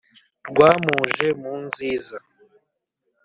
[0.49, 2.17] rwamuje mu nziza